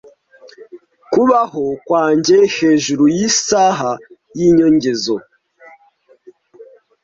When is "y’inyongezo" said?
4.37-5.15